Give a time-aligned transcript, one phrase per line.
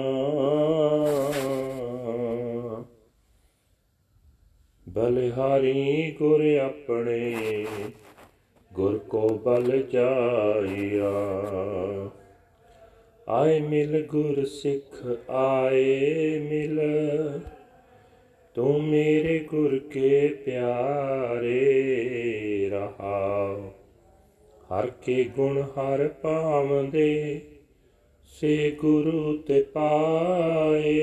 [4.89, 7.65] ਬਲਿਹਾਰੀ ਗੁਰ ਆਪਣੇ,
[8.73, 11.11] ਗੁਰ ਕੋ ਬਲ ਜਾਇਆ।
[13.29, 16.79] ਆਏ ਮਿਲ ਗੁਰ ਸਿੱਖ, ਆਏ ਮਿਲ।
[18.53, 22.22] ਤੂੰ ਮੇਰੇ ਗੁਰ ਕੇ ਪਿਆਰੇ।
[23.03, 23.71] ਰਹਾ
[24.71, 27.41] ਹਰ ਕੇ ਗੁਣ ਹਰ ਪਾਵੰਦੇ
[28.23, 31.01] ਸੇ ਗੁਰੂ ਤੇ ਪਾਏ।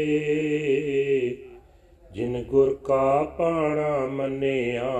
[2.12, 4.92] ਜਿਨ ਗੁਰ ਕਾ ਪਾਣਾ ਮੰਨਿਆ,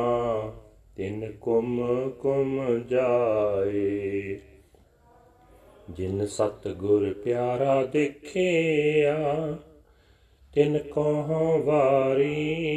[0.96, 4.38] ਤਿਨ ਕੁਮ ਕੁਮ ਜਾਏ।
[5.90, 9.16] ਜਿਨ ਸਤ ਗੁਰ ਪਿਆਰਾ ਦੇਖਿਆ,
[10.54, 12.70] ਤਿਨ ਕੋ ਵਾਰੀ।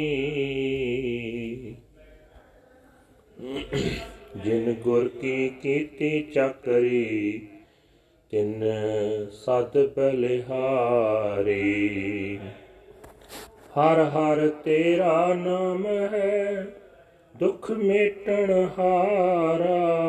[4.44, 7.48] ਜਿਨ ਗੁਰ ਕੀ ਕੀਤੀ ਚੱਕਰੀ,
[8.30, 8.64] ਤਿਨ
[9.30, 12.38] ਸਦ ਬਲਿਹਾਰੀ।
[13.78, 16.66] ਹਰ ਹਰ ਤੇਰਾ ਨਾਮ ਹੈ,
[17.36, 20.04] ਦੁਖ ਮੇਟਣ ਹਾਰਾ।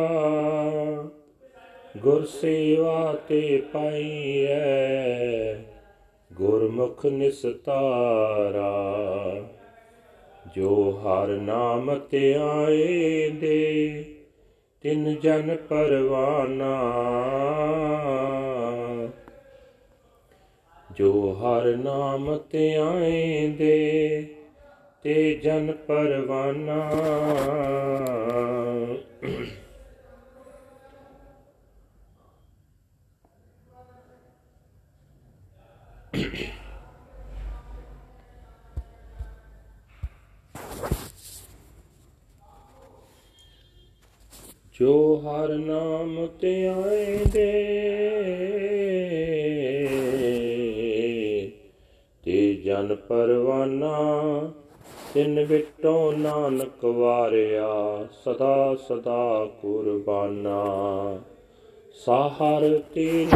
[1.97, 5.55] ਗੁਰ ਸੇਵਾ ਤੇ ਪਾਈਐ,
[6.33, 8.95] ਗੁਰਮੁਖ ਨਿਸਤਾਰਾ।
[10.55, 14.05] ਜੋ ਹਰ ਨਾਮ ਤੇ ਆਏ ਦੇ
[14.85, 16.73] ਤਿਨ ਜਨ ਪਰਵਾਨਾ।
[20.91, 24.27] ਜੋ ਹਰ ਨਾਮ ਤੇ ਆਏ ਦੇ
[25.03, 26.89] ਤੇ ਜਨ ਪਰਵਾਨਾ।
[44.79, 47.51] ਜੋ ਹਰ ਨਾਮ ਤੇ ਆਏ ਦੇ
[52.23, 53.93] ਤੇ ਜਨ ਪਰਵਾਨਾ
[55.13, 60.65] ਤਿਨ ਵਿਟੋ ਨਾਨਕ ਵਾਰਿਆ, ਸਦਾ ਸਦਾ ਕੁਰਬਾਨਾ।
[62.05, 63.29] ਸਾਹਰ ਤੀਨ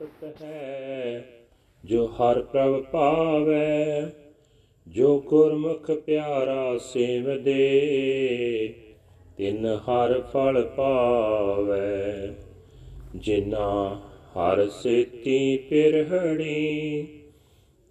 [0.00, 1.24] ਤਤ ਹੈ,
[1.84, 4.10] ਜੋ ਹਰ ਪ੍ਰਭ ਪਾਵੈ,
[4.86, 7.54] ਜੋ ਗੁਰਮੁਖ ਪਿਆਰਾ ਸੇਵਦੇ
[9.38, 12.32] ਤਿਨ ਹਰ ਫਲ ਪਾਵੈ
[13.16, 14.00] ਜਿਨਾ
[14.36, 17.06] ਹਰ ਸੇਤੀ ਪਿਰਹੜੀ,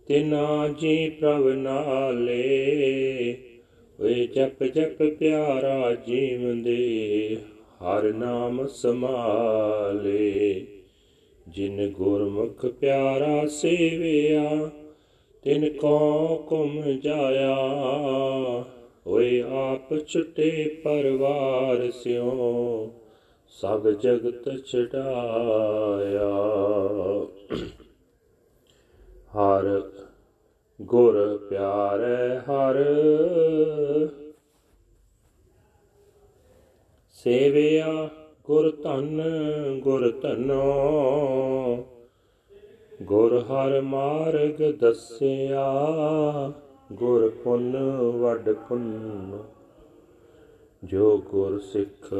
[0.07, 2.39] ਤਿਨਾ ਜੀ ਪ੍ਰਭ ਨਾਲੇ
[3.99, 7.37] ਓਏ ਜਪ ਜਪ ਪਿਆਰਾ ਜੀਵੰਦੇ,
[7.83, 10.65] ਹਰ ਨਾਮ ਸਮਾਲੇ
[11.47, 14.69] ਜਿਨ ਗੁਰਮੁਖ ਪਿਆਰਾ ਸੇਵਿਆ,
[15.43, 17.55] ਤਿਨ ਕੋ ਕੁਮ ਜਾਇਆ
[19.07, 22.91] ਓਏ ਆਪ ਛੁਟੇ ਪਰਵਾਰ ਸਿਓ
[23.47, 26.29] ਸਭ ਜਗਤ ਛਡਾਇਆ।
[29.33, 29.81] ਹਰ
[30.81, 32.75] ਗੁਰ ਪਿਆਰੇ ਹਰ,
[37.15, 38.09] ਸੇਵਿਆ
[38.45, 39.21] ਗੁਰ ਧਨ
[39.79, 41.85] ਗੁਰ ਧਨੋ,
[43.03, 45.71] ਗੁਰ ਹਰ ਮਾਰਗ ਦੱਸਿਆ।
[46.93, 47.75] ਗੁਰ ਪੁੰਨ
[48.21, 49.43] ਵੱਡ ਪੁੰਨ,
[50.83, 52.13] ਜੋ ਗੁਰ ਸਿੱਖ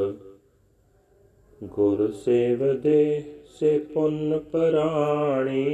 [1.64, 5.64] ਗੁਰ ਸੇਵਦੇ ਸੇ ਪੁੰਨ ਪਰਾਣੀ।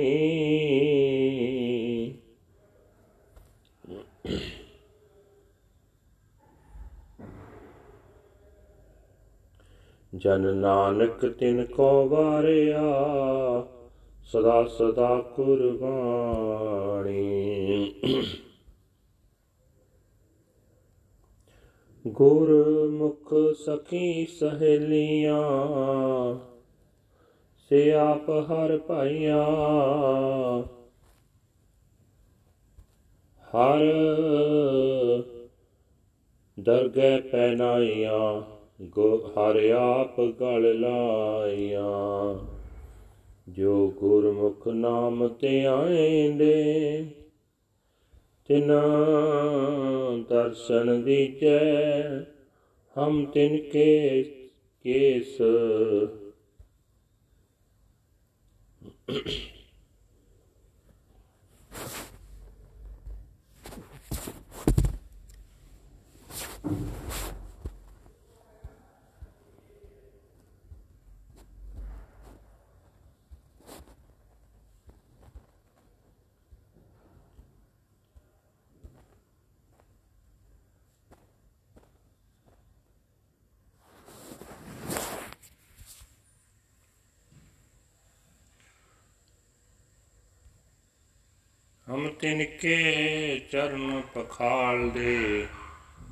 [10.14, 12.82] ਜਨ ਨਾਨਕ ਤਿਨ ਕੋ ਵਾਰਿਆ,
[14.24, 15.70] ਸਦਾ ਸਦਾ ਕੁਰਬਾਨੀ।
[22.06, 25.42] ਗੁਰ ਮੁਖ ਸਖੀ ਸਹੇਲੀਆਂ,
[27.68, 29.44] ਸੇ ਆਪ ਹਰ ਭਾਈਆਂ।
[33.42, 33.92] ਹਰ
[36.60, 38.42] ਦਰਗਹਿ ਪੈਨਾਈਆਂ
[38.82, 42.38] ਗੋ ਹਰ ਆਪ ਗਲ ਲਾਈਆਂ।
[43.48, 47.04] ਜੋ ਗੁਰਮੁਖ ਨਾਮ ਤੇ ਆਏਂਦੇ
[48.50, 48.80] ਤਿਨਾ
[50.28, 51.58] ਦਰਸ਼ਨ ਦੀਜੈ
[52.98, 54.22] ਹਮ ਤਿਨ ਕੇ
[54.84, 55.38] ਕੇਸ।
[92.00, 95.46] ਹਮ ਤਿਨ ਕੇ ਚਰਨ ਪਖਾਲ ਦੇ,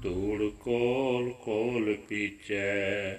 [0.03, 3.15] ਧੂੜ ਕੋਲ ਕੋਲ ਪੀਚੈ।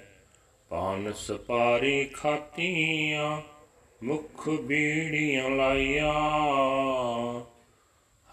[0.68, 3.42] ਪਾਨ ਸਪਾਰੀ ਖਾਤੀਆਂ,
[4.02, 6.14] ਮੁਖ ਬੀੜੀਆਂ ਲਾਈਆਂ।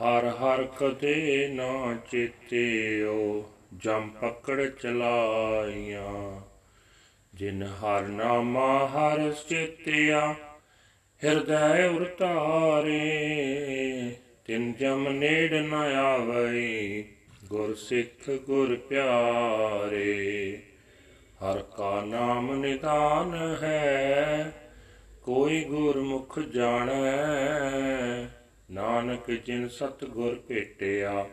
[0.03, 6.41] ਹਰ ਹਰ ਕਦੇ ਨਾ ਚੇਤਿਓ, ਜਮ ਪਕੜ ਚਲਾਈਆਂ।
[7.33, 10.35] ਜਿਨ ਹਰ ਨਾਮਾ ਹਰ ਚੇਤਿਆ,
[11.23, 13.17] ਹਿਰਦੈ ਉਰਤਾਰੇ।
[14.47, 17.03] ਤਿਨ ਜਮ ਨੇੜ ਨ ਆਵਈ
[17.45, 20.59] ਗੁਰ ਸਿੱਖ ਗੁਰ ਪਿਆਰੇ।
[21.37, 24.51] ਹਰ ਕਾ ਨਾਮ ਨਿਦਾਨ ਹੈ,
[25.23, 27.17] ਕੋਈ ਗੁਰਮੁਖ ਜਾਣੈ।
[28.71, 31.27] ਨਾਨਕ ਜਿਨ ਸਤ ਗੁਰ ਭੇਟਿਆ,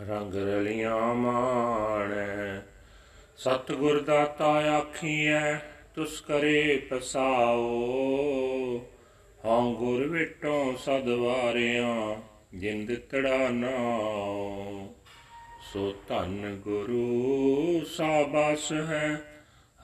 [0.00, 2.60] ਰੰਗ ਰਲੀਆਂ ਮਾਣੈ।
[3.36, 5.54] ਸਤ ਗੁਰ ਦਾਤਾ ਆਖੀਐ,
[5.94, 8.39] ਤੁਸ ਕਰੇ ਪਸਾਓ।
[9.44, 12.16] ਹਉ ਗੁਰ ਵਿਟੋ ਸਦ ਵਾਰਿਆਂ,
[12.58, 14.88] ਜਿੰਦ ਤੜਾ ਨਾਉ
[15.72, 19.22] ਸੋ ਧੰਨ ਗੁਰੂ ਸਾਬਾਸ ਹੈ,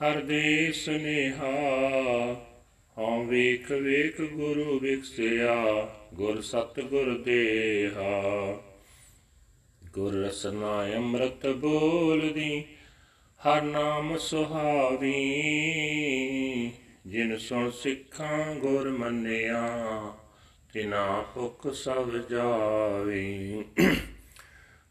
[0.03, 1.55] ਹਰ ਦੇਸ ਨਿਹਾ।
[2.97, 8.21] ਹਉ ਵੇਖ ਵੇਖ ਗੁਰੂ ਵਿਖਸਿਆ ਗੁਰ ਸਤ ਗੁਰ ਦੇਹਾ।
[9.91, 12.63] ਗੁਰ ਰਸਨਾ ਅੰਮ੍ਰਿਤ ਬੋਲਦੀ,
[13.47, 15.23] ਹਰ ਨਾਮ ਸੁਹਾਵੀ।
[17.07, 19.67] ਜਿਨ ਸੁਣ ਸਿੱਖਾਂ ਗੁਰ ਮੰਨਿਆ,
[20.73, 23.65] ਤਿਨਾ ਭੁਖ ਸਭ ਜਾਵੀ।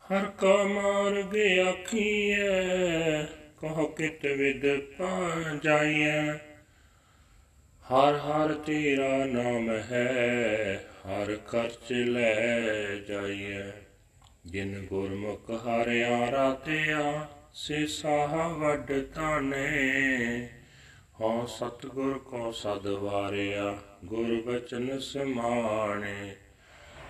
[0.04, 1.36] ਹਰ ਕਾ ਮਾਰਗ
[1.68, 3.22] ਆਖੀਐ,
[3.60, 5.30] ਕਹੋ ਕਿਤ ਵਿਦ ਪਾ
[5.62, 6.32] ਜਾਈਐ।
[7.92, 12.60] ਹਰ ਹਰ ਤੇਰਾ ਨਾਮ ਹੈ, ਹਰ ਖਰਚ ਲੈ
[13.08, 13.70] ਜਾਈਐ।
[14.46, 20.48] ਜਿਨ ਗੁਰਮੁਖ ਹਰਿਆ ਰਾਤਿਆ ਸੇ ਸਾਹ ਵੱਡ ਤਾਨੇ।
[21.20, 26.36] ਹਉ ਸਤਗੁਰ ਕੋ ਸਦ ਵਾਰਿਆ, ਗੁਰ ਬਚਨ ਸਮਾਣੇ।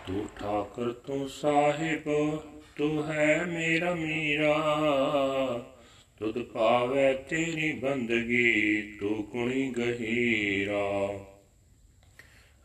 [0.07, 2.05] ਤੂੰ ਠਾਕਰ, ਤੂੰ ਸਾਹਿਬ,
[2.77, 4.55] ਤੂੰ ਹੈ ਮੇਰਾ ਮੀਰਾ।
[6.19, 11.19] ਤੁਧ ਪਾਵੇ ਤੇਰੀ ਬੰਦਗੀ, ਤੂੰ ਗੁਣੀ ਗਹੀਰਾ।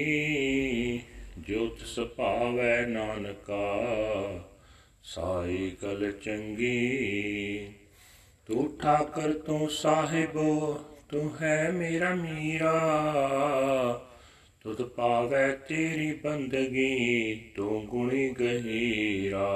[1.40, 3.80] ਜੋਤ ਸੁਭਾਵੈ ਨਾਨਕਾ।
[5.04, 7.70] ਸਾਈ ਕਲ ਚੰਗੀ,
[8.48, 10.80] ਤੂੰ ਠਾਕਰ, ਤੂੰ ਸਾਹਿਬੋ,
[11.10, 12.74] ਤੂੰ ਹੈ ਮੇਰਾ ਮੀਰਾ।
[14.62, 19.50] ਤੁਧ ਪਾਵੈ ਤੇਰੀ ਬੰਦਗੀ, ਤੂੰ ਗੁਣੀ ਗਹੀਰਾ।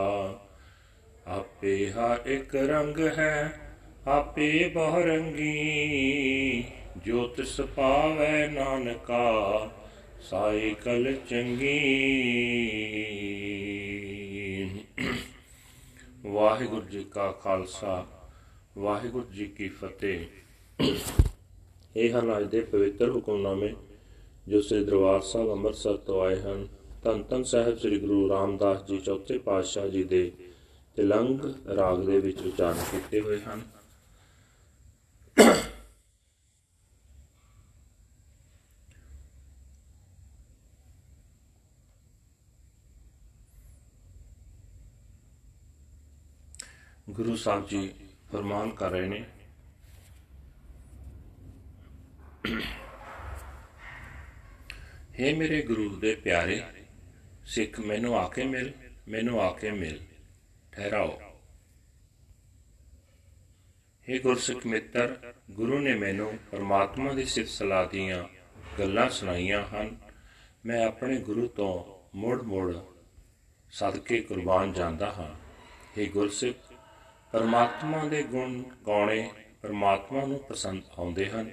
[1.27, 3.59] ਆਪੇ ਹਰ ਇੱਕ ਰੰਗ ਹੈ,
[4.07, 6.63] ਆਪੇ ਬਹੁ ਰੰਗੀ
[7.05, 9.69] ਜੋ ਤਿਸ ਪਾਵੈ ਨਾਨਕਾ
[10.21, 11.73] ਸਾਈ ਕਲ ਚੰਗੀ।
[16.27, 18.05] ਵਾਹਿਗੁਰੂ ਜੀ ਕਾ ਖਾਲਸਾ,
[18.77, 20.25] ਵਾਹਿਗੁਰੂ ਜੀ ਕੀ ਫਤਿਹ।
[21.95, 23.73] ਇਹ ਹਨ ਅੱਜ ਦੇ ਪਵਿੱਤਰ ਹੁਕਮਨਾਮੇ
[24.47, 26.67] ਜੋ ਸ੍ਰੀ ਦਰਬਾਰ ਸਾਹਿਬ ਅੰਮ੍ਰਿਤਸਰ ਤੋਂ ਆਏ ਹਨ।
[27.03, 30.31] ਧੰਨ ਧੰਨ ਸਾਹਿਬ ਸ੍ਰੀ ਗੁਰੂ ਰਾਮਦਾਸ ਜੀ ਚੌਥੇ ਪਾਤਸ਼ਾਹ ਜੀ ਦੇ
[30.95, 31.39] ਤਿਲੰਗ
[31.75, 33.61] ਰਾਗ ਦੇ ਵਿੱਚ ਉਚਾਰਨ ਕੀਤੇ ਹੋਏ ਹਨ।
[47.16, 47.88] ਗੁਰੂ ਸਾਹਿਬ ਜੀ
[48.32, 49.24] ਫਰਮਾਨ ਕਰ ਰਹੇ ਨੇ
[55.14, 56.62] हे ਮੇਰੇ ਗੁਰੂ ਦੇ ਪਿਆਰੇ
[57.46, 58.72] ਸਿੱਖ ਮੈਨੂੰ ਆ ਕੇ ਮਿਲ
[59.08, 59.98] ਮੈਨੂੰ ਆ ਕੇ ਮਿਲ
[60.72, 61.18] ਠਹਿਰਾਓ
[64.08, 65.16] हे ਗੁਰਸਿੱਖ ਮਿੱਤਰ
[65.50, 68.22] ਗੁਰੂ ਨੇ ਮੈਨੂੰ ਪਰਮਾਤਮਾ ਦੀ ਸਿਫਤ ਸਲਾਹ ਦੀਆਂ
[68.78, 69.96] ਗੱਲਾਂ ਸੁਣਾਈਆਂ ਹਨ
[70.64, 71.72] ਮੈਂ ਆਪਣੇ ਗੁਰੂ ਤੋਂ
[72.14, 72.74] ਮੁੜ ਮੁੜ
[73.72, 75.28] ਸਦਕੇ ਕੁਰਬਾਨ ਜਾਂਦਾ ਹਾਂ
[75.96, 76.65] हे ਗੁਰਸਿੱਖ
[77.31, 79.31] ਪਰਮਾਤਮਾ ਦੇ ਗੁਣ ਗਾਉਣੇ
[79.61, 81.51] ਪਰਮਾਤਮਾ ਨੂੰ ਪਸੰਦ ਆਉਂਦੇ ਹਨ।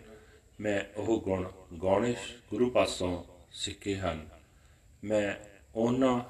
[0.61, 1.51] ਮੈਂ ਉਹ ਗੁਣ
[1.83, 2.15] ਗਾਉਣੇ
[2.51, 4.29] ਗੁਰੂ ਪਾਸੋਂ ਸਿੱਖੇ ਹਨ।
[5.05, 5.35] ਮੈਂ
[5.75, 6.21] ਉਹਨਾਂ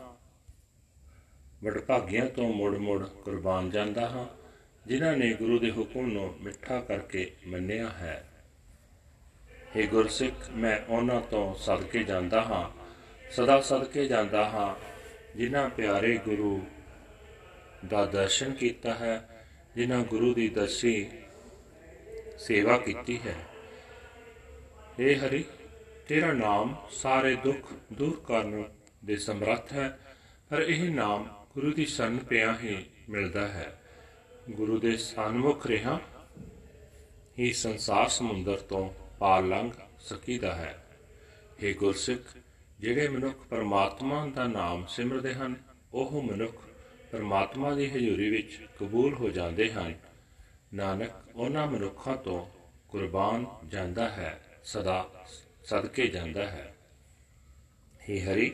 [1.64, 4.26] ਵਡਭਾਗਿਆਂ ਤੋਂ ਮੁੜ-ਮੁੜ ਕੁਰਬਾਨ ਜਾਂਦਾ ਹਾਂ,
[4.86, 8.28] ਜਿਨ੍ਹਾਂ ਨੇ ਗੁਰੂ ਦੇ ਹੁਕਮ ਨੂੰ ਮਿੱਠਾ ਕਰਕੇ ਮੰਨਿਆ ਹੈ।
[9.76, 12.70] हे ਗੁਰਸਿੱਖ, ਮੈਂ ਉਹਨਾਂ ਤੋਂ ਸਦਕੇ ਜਾਂਦਾ ਹਾਂ,
[13.30, 14.74] ਸਦਾ ਸਦਕੇ ਜਾਂਦਾ ਹਾਂ,
[15.38, 16.66] ਜਿਨ੍ਹਾਂ ਪਿਆਰੇ ਗੁਰੂ
[17.88, 19.28] ਦਾ ਦਰਸ਼ਨ ਕੀਤਾ ਹੈ।
[19.76, 21.10] ਜਿਨ੍ਹਾਂ ਗੁਰੂ ਦੀ ਦਰਸ਼ੀ
[22.38, 23.34] ਸੇਵਾ ਕੀਤੀ ਹੈ।
[25.00, 25.44] ਏ ਹਰੀ,
[26.08, 28.64] ਤੇਰਾ ਨਾਮ ਸਾਰੇ ਦੁੱਖ ਦੂਰ ਕਰਨ
[29.04, 29.98] ਦੇ ਸਮਰੱਥ ਹੈ,
[30.50, 33.82] ਪਰ ਇਹ ਨਾਮ ਗੁਰੂ ਦੀ ਸੰਨ ਪਿਆ ਹੀ ਮਿਲਦਾ ਹੈ।
[34.50, 36.00] ਗੁਰੂ ਦੇ ਸਨਮੁਖ ਰਿਹਾ
[37.38, 40.84] ਹੀ ਸੰਸਾਰ ਸਮੁੰਦਰ ਤੋਂ ਪਾਰ ਲੰਘ ਸਕੀਦਾ ਹੈ।
[41.62, 42.22] हे ਗੁਰਸਿੱਖ,
[42.80, 45.54] ਜਿਹੜੇ ਮਨੁੱਖ ਪਰਮਾਤਮਾ ਦਾ ਨਾਮ ਸਿਮਰਦੇ ਹਨ,
[45.94, 46.56] ਉਹ ਮਨੁੱਖ
[47.13, 49.93] ਪਰਮਾਤਮਾ ਦੀ ਹਜ਼ੂਰੀ ਵਿੱਚ ਕਬੂਲ ਹੋ ਜਾਂਦੇ ਹਨ
[50.73, 52.45] ਨਾਨਕ ਉਹਨਾਂ ਮਨੁੱਖਾਂ ਤੋਂ
[52.89, 55.05] ਕੁਰਬਾਨ ਜਾਂਦਾ ਹੈ ਸਦਾ
[55.63, 56.73] ਸਦਕੇ ਜਾਂਦਾ ਹੈ
[58.01, 58.51] हे ਹਰੀ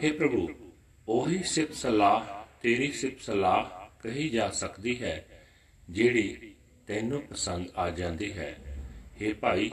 [0.00, 0.48] हे ਪ੍ਰਭੂ
[1.08, 2.32] ਉਹੀ ਸਿਫਤ ਸਲਾਹ
[2.62, 3.70] ਤੇਰੀ ਸਿਫਤ ਸਲਾਹ
[4.00, 5.14] ਕਹੀ ਜਾ ਸਕਦੀ ਹੈ
[5.88, 6.54] ਜਿਹੜੀ
[6.88, 8.54] ਤੈਨੂੰ ਪਸੰਦ ਆ ਜਾਂਦੀ ਹੈ
[9.16, 9.70] हे ਭਾਈ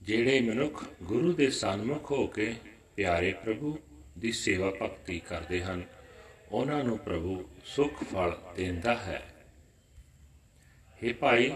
[0.00, 2.54] ਜਿਹੜੇ ਮਨੁੱਖ ਗੁਰੂ ਦੇ ਸਨਮੁਖ ਹੋ ਕੇ
[2.96, 3.78] ਪਿਆਰੇ ਪ੍ਰਭੂ
[4.18, 5.84] ਦੀ ਸੇਵਾ ਭਗਤੀ ਕਰਦੇ ਹਨ
[6.53, 9.33] ਉਹਨਾਂ ਨੂੰ ਪ੍ਰਭੂ ਸੁਖ ਫਲ ਦਿੰਦਾ ਹੈ।
[11.03, 11.53] हे ਭਾਈ,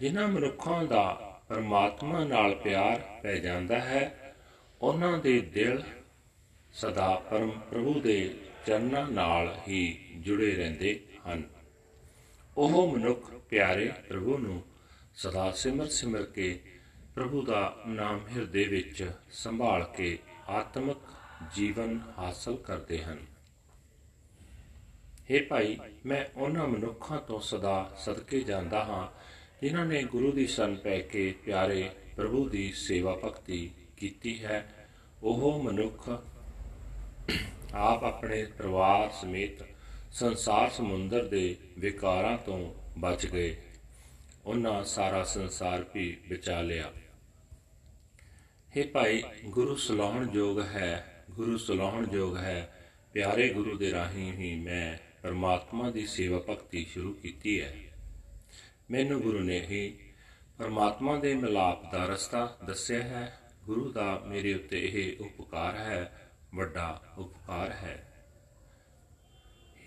[0.00, 4.34] ਜਿਨ੍ਹਾਂ ਮਨੁੱਖਾਂ ਦਾ ਪਰਮਾਤਮਾ ਨਾਲ ਪਿਆਰ ਪੈ ਜਾਂਦਾ ਹੈ,
[4.82, 5.82] ਉਹਨਾਂ ਦੇ ਦਿਲ
[6.72, 8.34] ਸਦਾ ਪਰਮ ਪ੍ਰਭੂ ਦੇ
[8.66, 11.42] ਚਰਨਾਂ ਨਾਲ ਹੀ ਜੁੜੇ ਰਹਿੰਦੇ ਹਨ।
[12.56, 14.62] ਉਹ ਮਨੁੱਖ ਪਿਆਰੇ ਪ੍ਰਭੂ ਨੂੰ
[15.14, 16.60] ਸਦਾ ਸਿਮਰ ਸਿਮਰ ਕੇ
[17.14, 20.96] ਪ੍ਰਭੂ ਦਾ ਨਾਮ ਹਿਰਦੇ ਵਿੱਚ ਸੰਭਾਲ ਕੇ ਆਤਮਿਕ
[21.54, 23.33] ਜੀਵਨ ਹਾਸਲ ਕਰਦੇ ਹਨ।
[25.30, 29.08] हे ਭਾਈ, ਮੈਂ ਉਹਨਾਂ ਮਨੁੱਖਾਂ ਤੋਂ ਸਦਾ ਸਦਕੇ ਜਾਂਦਾ ਹਾਂ,
[29.62, 34.88] ਜਿਨ੍ਹਾਂ ਨੇ ਗੁਰੂ ਦੀ ਸੰਨ ਪੈ ਕੇ ਪਿਆਰੇ ਪ੍ਰਭੂ ਦੀ ਸੇਵਾ ਭਗਤੀ ਕੀਤੀ ਹੈ।
[35.22, 36.22] ਉਹ ਮਨੁੱਖ
[37.74, 39.64] ਆਪ ਆਪਣੇ ਪਰਿਵਾਰ ਸਮੇਤ
[40.10, 43.56] ਸੰਸਾਰ ਸਮੁੰਦਰ ਦੇ ਵਿਕਾਰਾਂ ਤੋਂ ਬਚ ਗਏ।
[44.46, 46.92] ਉਹਨਾਂ ਸਾਰਾ ਸੰਸਾਰ ਵੀ ਬਚਾ ਲਿਆ।
[48.76, 52.70] हे ਭਾਈ, ਗੁਰੂ ਸਲਾਹਣ ਯੋਗ ਹੈ, ਗੁਰੂ ਸਲਾਹਣ ਯੋਗ ਹੈ।
[53.12, 57.76] ਪਿਆਰੇ ਗੁਰੂ ਦੇ ਰਾਹੀਂ ਹੀ ਮੈਂ ਪਰਮਾਤਮਾ ਦੀ ਸੇਵਾ ਭਗਤੀ ਸ਼ੁਰੂ ਕੀਤੀ ਹੈ।
[58.90, 59.98] ਮੈਨੂੰ ਗੁਰੂ ਨੇ ਹੀ
[60.58, 67.14] ਪਰਮਾਤਮਾ ਦੇ ਮਿਲਾਪ ਦਾ ਰਸਤਾ ਦੱਸਿਆ ਹੈ। ਗੁਰੂ ਦਾ ਮੇਰੇ ਉੱਤੇ ਇਹ ਉਪਕਾਰ ਹੈ, ਵੱਡਾ
[67.18, 68.26] ਉਪਕਾਰ ਹੈ।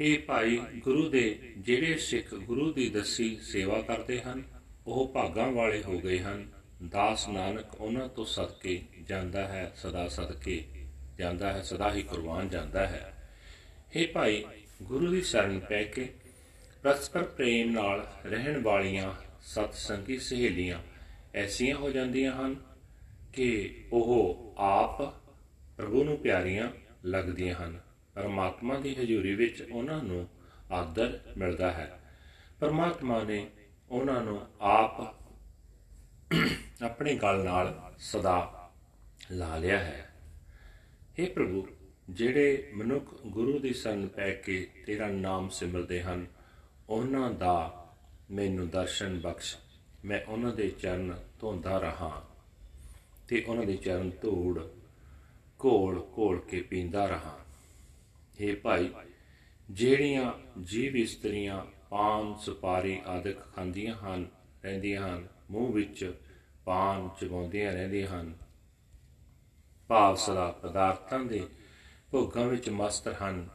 [0.02, 4.44] हे ਭਾਈ, ਗੁਰੂ ਦੇ ਜਿਹੜੇ ਸਿੱਖ ਗੁਰੂ ਦੀ ਦਸੀ ਸੇਵਾ ਕਰਦੇ ਹਨ,
[4.88, 6.52] ਉਹ ਭਾਗਾਂ ਵਾਲੇ ਹੋ ਗਏ ਹਨ।
[6.88, 10.86] ਦਾਸ ਨਾਨਕ ਉਹਨਾਂ ਤੋਂ ਸਦਕੇ ਜਾਂਦਾ ਹੈ, ਸਦਾ ਸਦਕੇ
[11.18, 13.30] ਜਾਂਦਾ ਹੈ, ਸਦਾ ਹੀ ਕੁਰਬਾਨ ਜਾਂਦਾ ਹੈ।
[13.98, 14.46] हे ਭਾਈ
[14.84, 16.14] ਗੁਰੂ ਦੀ ਸ਼ਰਨ ਪੈ ਕੇ
[16.84, 20.84] ਪਰਸਪਰ ਪ੍ਰੇਮ ਨਾਲ ਰਹਿਣ ਵਾਲੀਆਂ ਸਤ ਸੰਗੀ ਸਹੇਲੀਆਂ
[21.36, 22.56] ਐਸੀਆਂ ਹੋ ਜਾਂਦੀਆਂ ਹਨ
[23.34, 25.02] ਕਿ ਉਹ ਆਪ
[25.78, 26.72] ਪ੍ਰਭੂ ਨੂੰ ਪਿਆਰੀਆਂ
[27.06, 27.82] ਲੱਗਦੀਆਂ ਹਨ।
[28.14, 30.30] ਪਰਮਾਤਮਾ ਦੀ ਹਜ਼ੂਰੀ ਵਿੱਚ ਉਹਨਾਂ ਨੂੰ
[30.72, 32.00] ਆਦਰ ਮਿਲਦਾ ਹੈ।
[32.60, 33.50] ਪਰਮਾਤਮਾ ਨੇ
[33.90, 35.02] ਉਹਨਾਂ ਨੂੰ ਆਪ
[36.84, 38.72] ਆਪਣੇ ਗਲ ਨਾਲ ਸਦਾ
[39.32, 40.10] ਲਾ ਲਿਆ ਹੈ।
[41.20, 41.68] हे ਪ੍ਰਭੂ
[42.10, 46.26] ਜਿਹੜੇ ਮਨੁੱਖ ਗੁਰੂ ਦੀ ਸੰਨ ਪੈ ਕੇ ਤੇਰਾ ਨਾਮ ਸਿਮਰਦੇ ਹਨ,
[46.90, 47.88] ਉਹਨਾਂ ਦਾ
[48.32, 49.56] ਮੈਨੂੰ ਦਰਸ਼ਨ ਬਖਸ਼।
[50.06, 52.26] ਮੈਂ ਉਹਨਾਂ ਦੇ ਚਰਨ ਧੋਂਦਾ ਰਹਾ
[53.28, 54.60] ਤੇ ਉਹਨਾਂ ਦੇ ਚਰਨ ਧੂੜ
[55.66, 57.38] ਘੋਲ ਘੋਲ ਕੇ ਪੀਂਦਾ ਰਹਾ।
[58.42, 58.90] हे ਭਾਈ,
[59.70, 64.28] ਜਿਹੜੀਆਂ ਜੀਵ ਇਸਤਰੀਆਂ ਪਾਨ, ਸੁਪਾਰੀ ਆਦਿਕ ਖਾਂਦੀਆਂ ਹਨ,
[64.64, 66.14] ਰਹਿੰਦੀਆਂ ਹਨ, ਮੂੰਹ ਵਿੱਚ
[66.66, 68.34] ਪਾਨ ਚਬਾਉਂਦੀਆਂ ਰਹਿੰਦੀਆਂ ਹਨ,
[69.90, 71.48] ਭਾਵ ਸਦਾ ਪਦਾਰਥਾਂ ਦੇ
[72.18, 73.50] ਭੋਗਾਂ ਵਿੱਚ ਮਸਤ ਹਨ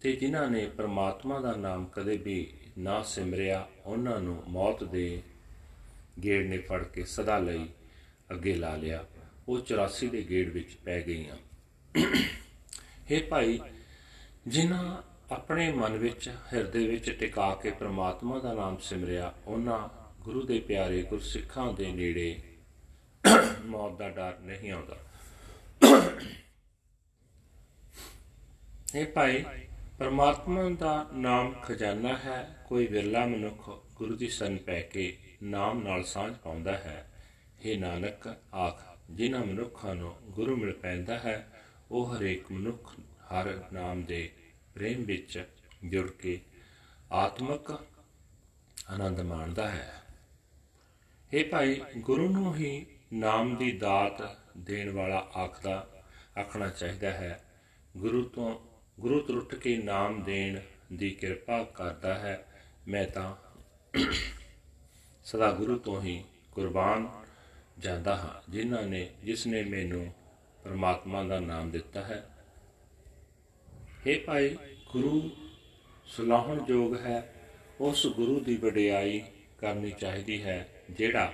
[0.00, 5.22] ਤੇ ਜਿਨ੍ਹਾਂ ਨੇ ਪ੍ਰਮਾਤਮਾ ਦਾ ਨਾਮ ਕਦੇ ਵੀ ਨਾ ਸਿਮਰਿਆ, ਉਹਨਾਂ ਨੂੰ ਮੌਤ ਦੇ
[6.24, 7.68] ਗੇੜ ਨੇ ਫੜ ਕੇ ਸਦਾ ਲਈ
[8.30, 9.04] ਅੱਗੇ ਲਾ ਲਿਆ।
[9.48, 11.36] ਉਹ 84 ਦੇ ਗੇੜ ਵਿੱਚ ਪੈ ਗਈਆਂ।
[13.12, 13.60] हे ਭਾਈ,
[14.46, 19.88] ਜਿਨ੍ਹਾਂ ਆਪਣੇ ਮਨ ਵਿੱਚ, ਹਿਰਦੇ ਵਿੱਚ ਟਿਕਾ ਕੇ ਪ੍ਰਮਾਤਮਾ ਦਾ ਨਾਮ ਸਿਮਰਿਆ, ਉਹਨਾਂ
[20.22, 22.42] ਗੁਰੂ ਦੇ ਪਿਆਰੇ ਗੁਰਸਿੱਖਾਂ ਦੇ ਨੇੜੇ
[23.64, 24.96] ਮੌਤ ਦਾ ਡਰ ਨਹੀਂ ਆਉਂਦਾ।
[28.94, 29.44] ਇਹ ਭਾਈ
[29.98, 36.04] ਪਰਮਾਤਮਾ ਦਾ ਨਾਮ ਖਜ਼ਾਨਾ ਹੈ, ਕੋਈ ਵਿਰਲਾ ਮਨੁੱਖ ਗੁਰੂ ਦੀ ਸੰਨ ਪੈ ਕੇ ਨਾਮ ਨਾਲ
[36.04, 37.12] ਸਾਂਝ ਪਾਉਂਦਾ ਹੈ।
[37.66, 44.04] हे ਨਾਨਕ, ਆਖ, ਜਿਨ੍ਹਾਂ ਮਨੁੱਖਾਂ ਨੂੰ ਗੁਰੂ ਮਿਲ ਪੈਂਦਾ ਹੈ, ਉਹ ਹਰੇਕ ਮਨੁੱਖ ਹਰ ਨਾਮ
[44.04, 44.32] ਦੇ
[44.74, 45.46] ਪ੍ਰੇਮ ਵਿੱਚ
[45.84, 46.40] ਜੁੜ ਕੇ
[47.12, 47.70] ਆਤਮਿਕ
[48.90, 50.02] ਆਨੰਦ ਮਾਣਦਾ ਹੈ।
[51.34, 56.04] हे ਭਾਈ, ਗੁਰੂ ਨੂੰ ਹੀ ਨਾਮ ਦੀ ਦਾਤ ਦੇਣ ਵਾਲਾ ਆਖਦਾ,
[56.40, 57.44] ਆਖਣਾ ਚਾਹੀਦਾ ਹੈ,
[57.96, 60.60] ਗੁਰੂ ਤੋਂ ਗੁਰੂ ਤੋਂ ਉੱਠ ਕੇ ਨਾਮ ਦੇਣ
[60.92, 62.46] ਦੀ ਕਿਰਪਾ ਕਰਦਾ ਹੈ,
[62.88, 63.36] ਮੈਂ ਤਾਂ
[65.24, 67.08] ਸਦਾ ਗੁਰੂ ਤੋਂ ਹੀ ਕੁਰਬਾਨ
[67.78, 70.12] ਜਾਂਦਾ ਹਾਂ, ਜਿਨ੍ਹਾਂ ਨੇ, ਜਿਸ ਨੇ ਮੈਨੂੰ
[70.64, 72.26] ਪਰਮਾਤਮਾ ਦਾ ਨਾਮ ਦਿੱਤਾ ਹੈ।
[74.06, 74.56] हे ਭਾਈ,
[74.92, 75.30] ਗੁਰੂ
[76.06, 77.34] ਸੁਲਾਹਣ ਯੋਗ ਹੈ,
[77.80, 79.22] ਉਸ ਗੁਰੂ ਦੀ ਵਡਿਆਈ
[79.58, 81.32] ਕਰਨੀ ਚਾਹੀਦੀ ਹੈ, ਜਿਹੜਾ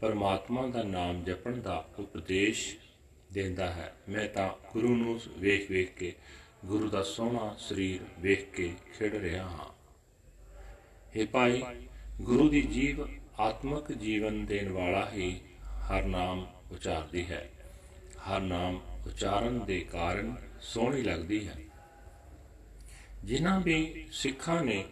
[0.00, 2.76] ਪਰਮਾਤਮਾ ਦਾ ਨਾਮ ਜਪਣ ਦਾ ਉਪਦੇਸ਼
[3.32, 6.14] ਦਿੰਦਾ ਹੈ। ਮੈਂ ਤਾਂ ਗੁਰੂ ਨੂੰ ਵੇਖ ਵੇਖ ਕੇ
[6.64, 9.68] ਗੁਰੂ ਦਾ ਸੋਹਣਾ ਸਰੀਰ ਵੇਖ ਕੇ ਖਿੜ ਰਿਹਾ ਹਾਂ।
[11.16, 11.62] हे ਭਾਈ,
[12.20, 13.06] ਗੁਰੂ ਦੀ ਜੀਵ
[13.40, 15.40] ਆਤਮਿਕ ਜੀਵਨ ਦੇਣ ਵਾਲਾ ਹੀ
[15.90, 17.50] ਹਰ ਨਾਮ ਉਚਾਰਦੀ ਹੈ।
[18.18, 21.58] ਹਰ ਨਾਮ ਉਚਾਰਨ ਦੇ ਕਾਰਨ ਸੋਹਣੀ ਲੱਗਦੀ ਹੈ।
[23.24, 24.84] ਜਿਨ੍ਹਾਂ ਵੀ ਸਿੱਖਾਂ ਨੇ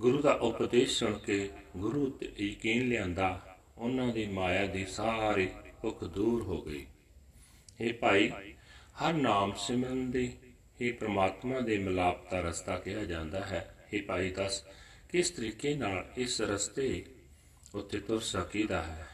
[0.00, 5.48] ਗੁਰੂ ਦਾ ਉਪਦੇਸ਼ ਸੁਣ ਕੇ ਗੁਰੂ ਤੇ ਯਕੀਨ ਲਿਆਂਦਾ, ਉਹਨਾਂ ਦੀ ਮਾਇਆ ਦੀ ਸਾਰੀ
[5.82, 6.86] ਭੁੱਖ ਦੂਰ ਹੋ ਗਈ।
[7.80, 8.28] ਇਹ ਭਾਈ,
[9.02, 10.32] ਹਰ ਨਾਮ ਸਿਮਰਨ ਦੇ
[10.80, 14.64] ਹੀ ਪ੍ਰਮਾਤਮਾ ਦੇ ਮਿਲਾਪ ਦਾ ਰਸਤਾ ਕਿਹਾ ਜਾਂਦਾ ਹੈ। ਇਹ ਭਾਈ ਦੱਸ,
[15.08, 17.04] ਕਿਸ ਤਰੀਕੇ ਨਾਲ ਇਸ ਰਸਤੇ
[17.74, 19.08] ਉੱਤੇ ਤੁਰ ਸਕੀਦਾ ਹੈ?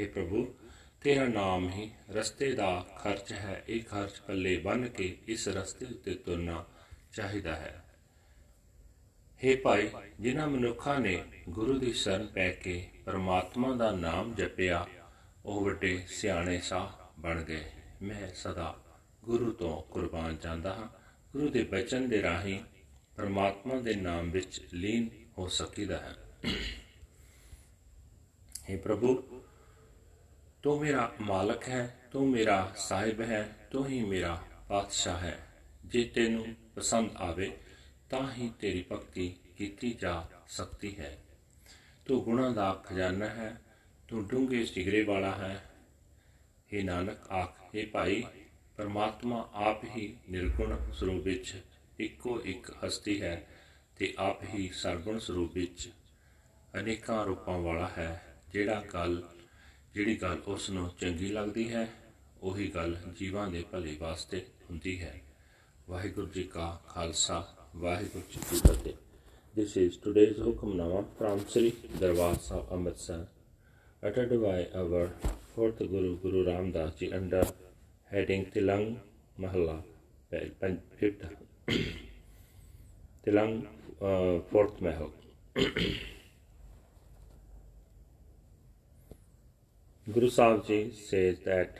[0.00, 0.54] हे ਪ੍ਰਭੂ,
[1.00, 6.14] ਤੇਰਾ ਨਾਮ ਹੀ ਰਸਤੇ ਦਾ ਖਰਚ ਹੈ। ਇਹ ਖਰਚ ਪੱਲੇ ਬੰਨ ਕੇ ਇਸ ਰਸਤੇ ਉੱਤੇ
[6.14, 6.64] ਤੁਰਨਾ
[7.12, 7.84] ਚਾਹੀਦਾ ਹੈ।
[9.44, 9.90] हे ਭਾਈ,
[10.20, 14.88] ਜਿਨ੍ਹਾਂ ਮਨੁੱਖਾਂ ਨੇ ਗੁਰੂ ਦੀ ਸ਼ਰਨ ਪੈ ਕੇ ਪਰਮਾਤਮਾ ਦਾ ਨਾਮ ਜਪਿਆ,
[15.44, 17.64] ਉਹ ਵੱਡੇ ਸਿਆਣੇ ਸਾਹ ਬਣ ਗਏ।
[18.02, 18.78] ਮੈਂ ਸਦਾ
[19.24, 21.01] ਗੁਰੂ ਤੋਂ ਕੁਰਬਾਨ ਜਾਂਦਾ ਹਾਂ।
[21.33, 22.59] ਗੁਰੂ ਦੇ ਬਚਨ ਦੇ ਰਾਹੀਂ
[23.17, 26.15] ਪਰਮਾਤਮਾ ਦੇ ਨਾਮ ਵਿੱਚ ਲੀਨ ਹੋ ਸਕੀਦਾ ਹੈ
[28.63, 29.41] हे ਪ੍ਰਭੂ
[30.63, 33.41] ਤੂੰ ਮੇਰਾ ਮਾਲਕ ਹੈ ਤੂੰ ਮੇਰਾ ਸਾਹਿਬ ਹੈ
[33.71, 34.35] ਤੂੰ ਹੀ ਮੇਰਾ
[34.69, 35.37] ਪਾਤਸ਼ਾਹ ਹੈ
[35.85, 37.51] ਜੇ ਤੈਨੂੰ ਪਸੰਦ ਆਵੇ
[38.09, 41.17] ਤਾਂ ਹੀ ਤੇਰੀ ਭਗਤੀ ਕੀਤੀ ਜਾ ਸਕਦੀ ਹੈ
[42.05, 43.55] ਤੂੰ ਗੁਣਾ ਦਾ ਖਜ਼ਾਨਾ ਹੈ
[44.09, 45.55] ਤੂੰ ਡੂੰਘੇ ਸਿਗਰੇ ਵਾਲਾ ਹੈ
[46.71, 48.23] हे ਨਾਨਕ ਆਖ हे ਭਾਈ
[48.76, 51.62] ਪਰਮਾਤਮਾ ਆਪ ਹੀ ਨਿਰਗੁਣ ਸਰੂਪ ਵਿੱਚ
[51.98, 53.46] ਇੱਕੋ ਇੱਕ ਹਸਤੀ ਹੈ
[53.96, 55.90] ਤੇ ਆਪ ਹੀ ਸਰਗੁਣ ਸਰੂਪ ਵਿੱਚ
[56.80, 59.22] ਅਨੇਕਾਂ ਰੂਪਾਂ ਵਾਲਾ ਹੈ। ਜਿਹੜਾ ਗੱਲ
[59.94, 61.88] ਜਿਹੜੀ ਗੱਲ ਉਸ ਨੂੰ ਚੰਗੀ ਲੱਗਦੀ ਹੈ
[62.42, 65.20] ਉਹੀ ਗੱਲ ਜੀਵਾਂ ਦੇ ਭਲੇ ਵਾਸਤੇ ਹੁੰਦੀ ਹੈ।
[65.88, 68.92] ਵਾਹਿਗੁਰੂ ਜੀ ਕਾ ਖਾਲਸਾ ਵਾਹਿਗੁਰੂ ਜੀ ਕੀ ਫਤਿਹ।
[69.58, 73.18] This is today's Hukamnama from Sri Darbar Sahib Amritsar,
[74.02, 75.02] uttered by our
[75.54, 77.42] fourth Guru, Guru Ram Das Ji, under
[78.12, 78.98] heading Tilang
[79.40, 79.82] Mahalla,
[80.30, 81.24] fifth
[83.26, 83.66] Tilang
[84.02, 85.10] uh, fourth Mahal.
[90.12, 91.76] Guru Sahib Ji says that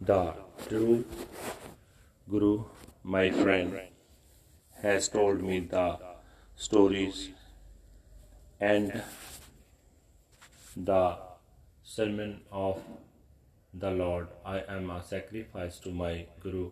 [0.00, 0.34] the
[0.66, 1.04] true
[2.28, 2.64] Guru,
[3.04, 3.78] my friend,
[4.82, 5.98] has told me the
[6.56, 7.30] stories
[8.58, 9.02] and
[10.76, 11.18] the
[11.94, 12.78] sermon of
[13.72, 14.26] the Lord.
[14.44, 16.70] I am a sacrifice to my Guru,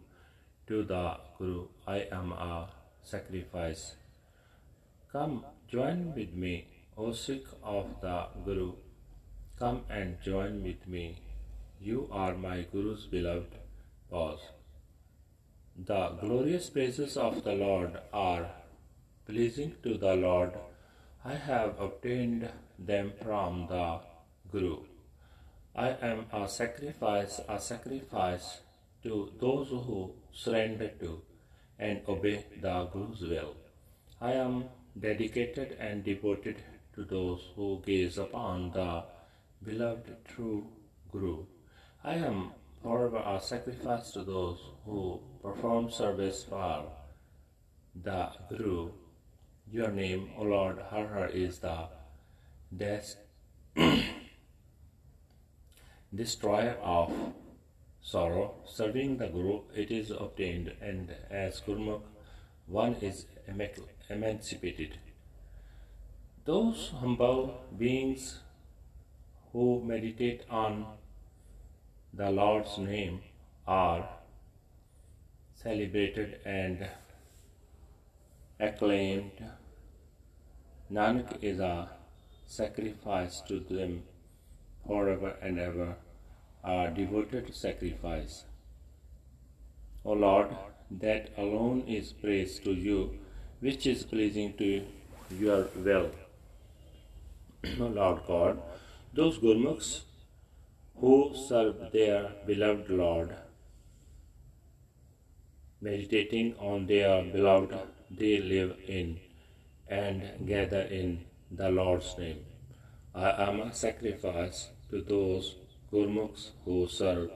[0.67, 1.67] to the Guru.
[1.87, 2.69] I am a
[3.03, 3.95] sacrifice.
[5.13, 8.73] Come, join with me, O Sikh of the Guru.
[9.59, 11.19] Come and join with me.
[11.81, 13.55] You are my Guru's beloved
[14.11, 14.41] cause.
[15.77, 18.47] The glorious praises of the Lord are
[19.27, 20.53] pleasing to the Lord.
[21.25, 24.01] I have obtained them from the
[24.51, 24.79] Guru.
[25.75, 28.61] I am a sacrifice, a sacrifice
[29.03, 31.23] to those who surrender to
[31.79, 33.55] and obey the Guru's will.
[34.21, 34.65] I am
[34.99, 36.57] dedicated and devoted
[36.95, 39.05] to those who gaze upon the
[39.65, 40.67] beloved true
[41.11, 41.47] Guru.
[42.05, 42.51] I am
[42.83, 46.85] forever a sacrifice to those who perform service for
[47.95, 48.91] the Guru.
[49.71, 51.89] Your name, O Lord, Har Har, is the
[52.77, 53.17] des-
[56.15, 57.13] destroyer of
[58.01, 58.55] sorrow.
[58.67, 62.03] Serving the Guru, it is obtained, and as Gurmukh,
[62.67, 63.27] one is
[64.09, 64.99] emancipated.
[66.45, 68.41] Those humble beings
[69.53, 70.87] who meditate on
[72.13, 73.21] the Lord's name
[73.67, 74.09] are
[75.55, 76.89] celebrated and
[78.59, 79.45] acclaimed.
[80.91, 81.91] Nanak is a
[82.47, 84.03] sacrifice to them
[84.87, 85.97] forever and ever,
[86.65, 88.45] a devoted sacrifice.
[90.05, 90.49] O Lord,
[90.91, 93.19] that alone is praise to you,
[93.61, 94.85] which is pleasing to
[95.39, 96.11] your will.
[97.81, 98.63] O Lord God,
[99.15, 100.03] those Gurmukhs
[100.97, 103.35] who serve their beloved Lord,
[105.81, 107.75] meditating on their beloved,
[108.11, 109.19] they live in
[109.89, 112.45] and gather in the Lord's name.
[113.15, 115.57] I am a sacrifice to those
[115.93, 117.31] Gurmukhs who serve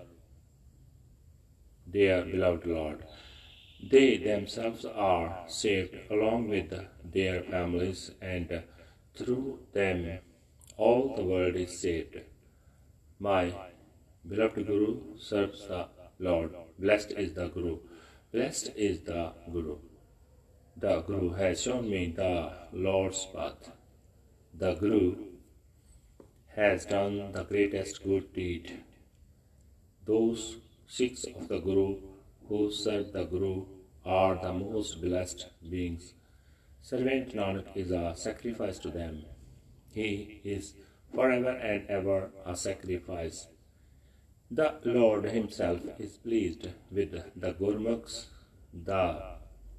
[1.86, 3.04] their beloved Lord.
[3.90, 6.72] They themselves are saved along with
[7.04, 8.62] their families, and
[9.14, 10.18] through them
[10.78, 12.16] all the world is saved.
[13.18, 13.52] My
[14.26, 16.54] beloved Guru serves the Lord.
[16.78, 17.78] Blessed is the Guru.
[18.32, 19.76] Blessed is the Guru.
[20.78, 23.72] The Guru has shown me the Lord's path.
[24.54, 25.16] The Guru
[26.56, 28.82] has done the greatest good deed.
[30.06, 31.98] Those Sikhs of the Guru
[32.48, 33.66] who serve the Guru
[34.04, 36.14] are the most blessed beings.
[36.80, 39.24] Servant Nanak is a sacrifice to them.
[39.92, 40.74] He is
[41.14, 43.48] forever and ever a sacrifice.
[44.50, 48.26] The Lord Himself is pleased with the Gurmukhs,
[48.72, 49.20] the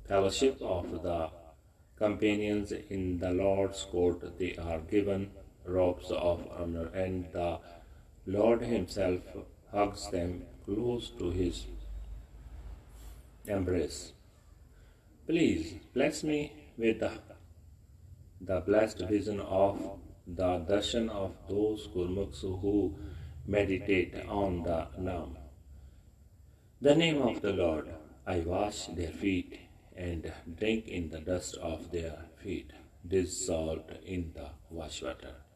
[0.07, 1.29] fellowship of the
[1.97, 4.37] companions in the Lord's court.
[4.37, 5.31] They are given
[5.67, 7.59] robes of honor, and the
[8.25, 9.21] Lord Himself
[9.71, 11.65] hugs them close to His
[13.45, 14.13] embrace.
[15.27, 17.11] Please bless me with the,
[18.41, 22.95] the blessed vision of the darshan of those Gurmukhs who
[23.45, 25.37] meditate on the Nam.
[26.81, 27.87] The name of the Lord,
[28.25, 29.59] I wash their feet
[29.95, 32.71] and drink in the dust of their feet,
[33.07, 35.46] dissolved in the wash water.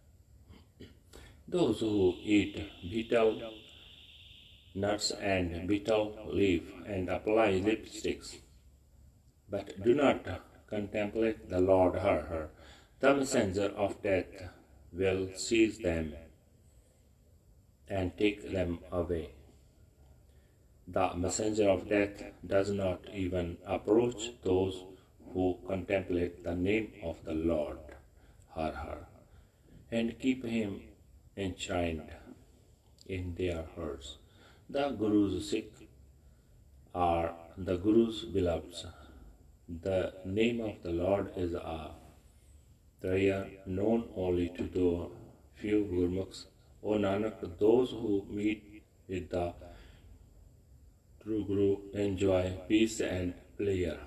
[1.52, 2.58] Those who eat
[2.90, 3.38] betel
[4.74, 8.38] nuts and betel leaf and apply lipsticks
[9.50, 10.26] but do not
[10.68, 12.50] contemplate the Lord her, her.
[13.02, 14.32] The messenger of death
[14.94, 16.14] will seize them
[17.90, 19.32] and take them away.
[20.88, 24.86] The messenger of death does not even approach those
[25.34, 27.80] who contemplate the name of the Lord,
[28.56, 29.08] her, her,
[29.92, 30.82] and keep him
[31.36, 32.10] enshrined
[33.06, 34.18] in their hearts.
[34.70, 35.90] The Guru's Sikh
[36.94, 38.86] are the Guru's beloveds
[39.82, 41.92] the name of the Lord is a
[43.00, 45.10] prayer known only to the
[45.56, 46.46] few Gurmukhs.
[46.84, 49.54] O Nanak, those who meet with the
[51.24, 54.00] true Guru enjoy peace and pleasure.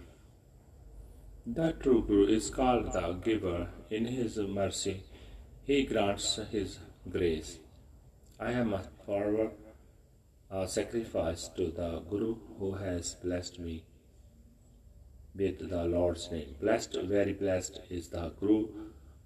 [1.47, 3.69] The true Guru is called the giver.
[3.91, 5.03] In his mercy,
[5.63, 6.79] he grants his
[7.11, 7.59] grace.
[8.41, 9.51] I am a forever
[10.51, 13.85] a sacrifice to the Guru who has blessed me
[15.35, 16.55] with the Lord's name.
[16.61, 18.69] Blessed, very blessed is the Guru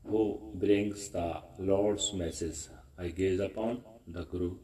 [0.07, 2.69] who brings the Lord's message.
[2.99, 4.57] I gaze upon the Guru.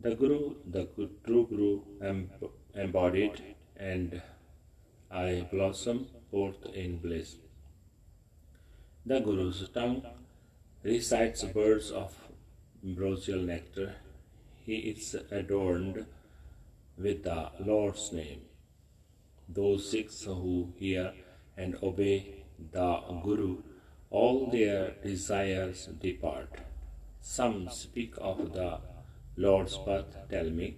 [0.00, 0.88] The Guru, the
[1.26, 1.80] true Guru
[2.74, 3.42] embodied,
[3.76, 4.22] and
[5.10, 7.36] I blossom forth in bliss.
[9.04, 10.02] The Guru's tongue
[10.82, 12.16] recites words of
[12.84, 13.94] ambrosial nectar.
[14.64, 16.06] He is adorned
[16.96, 18.42] with the Lord's name
[19.54, 21.12] those Sikhs who hear
[21.56, 23.58] and obey the Guru,
[24.10, 26.60] all their desires depart.
[27.20, 28.78] Some speak of the
[29.36, 30.76] Lord's path, tell me,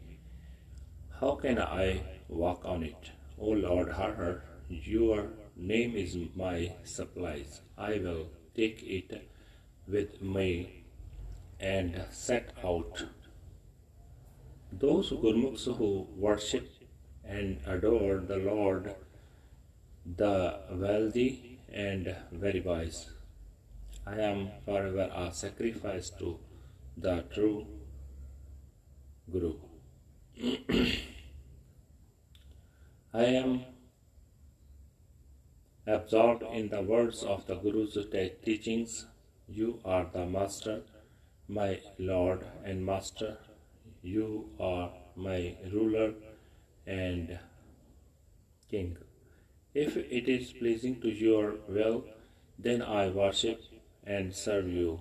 [1.20, 3.10] how can I walk on it?
[3.38, 7.60] O Lord Har your name is my supplies.
[7.76, 9.28] I will take it
[9.86, 10.84] with me
[11.60, 13.04] and set out.
[14.72, 16.68] Those Gurmukhs who worship
[17.24, 18.94] and adore the Lord,
[20.04, 23.10] the wealthy and very wise.
[24.06, 26.38] I am forever a sacrifice to
[26.96, 27.66] the true
[29.30, 29.54] Guru.
[33.14, 33.64] I am
[35.86, 37.96] absorbed in the words of the Guru's
[38.44, 39.06] teachings.
[39.48, 40.82] You are the Master,
[41.48, 43.36] my Lord and Master.
[44.02, 46.14] You are my ruler
[46.86, 47.38] and
[48.70, 48.96] King.
[49.74, 52.04] If it is pleasing to your will,
[52.58, 53.60] then I worship
[54.04, 55.00] and serve you.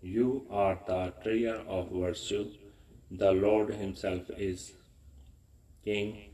[0.00, 2.52] You are the treasure of virtue.
[3.10, 4.74] The Lord Himself is
[5.84, 6.30] King.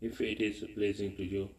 [0.00, 1.50] If it is pleasing to you,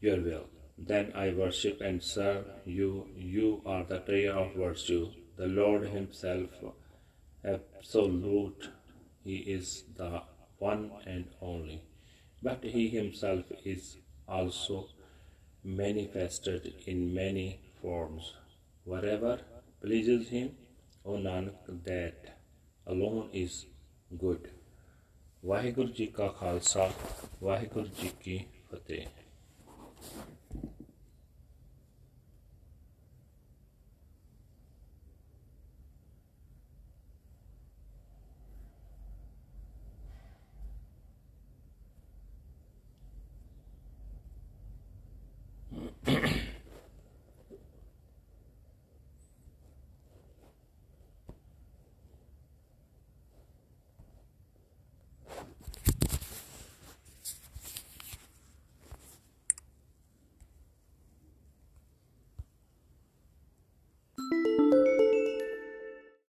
[0.00, 0.46] your will,
[0.79, 3.07] then I worship and serve you.
[3.15, 5.11] You are the treasure of virtue.
[5.37, 6.49] The Lord Himself,
[7.43, 8.69] absolute.
[9.23, 10.21] He is the
[10.59, 11.81] one and only.
[12.41, 14.89] But he himself is also
[15.63, 18.33] manifested in many forms.
[18.83, 19.39] Whatever
[19.81, 20.51] pleases him,
[21.03, 22.37] O Nanak, that
[22.85, 23.65] alone is
[24.17, 24.51] good.
[25.45, 26.89] Waheguru ji ਕਾ ਖਾਲਸਾ
[27.43, 28.37] ਵਾਹਿਗੁਰੂ ਜੀ ਕੀ
[28.71, 29.05] ਫਤਿਹ